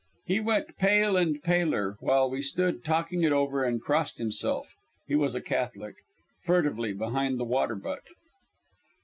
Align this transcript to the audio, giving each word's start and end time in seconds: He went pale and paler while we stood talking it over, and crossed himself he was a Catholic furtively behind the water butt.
He 0.25 0.39
went 0.39 0.77
pale 0.77 1.15
and 1.15 1.39
paler 1.43 1.95
while 1.99 2.27
we 2.27 2.41
stood 2.41 2.83
talking 2.83 3.21
it 3.21 3.31
over, 3.31 3.63
and 3.63 3.79
crossed 3.79 4.17
himself 4.17 4.73
he 5.07 5.13
was 5.13 5.35
a 5.35 5.41
Catholic 5.41 5.93
furtively 6.41 6.91
behind 6.91 7.39
the 7.39 7.43
water 7.45 7.75
butt. 7.75 8.01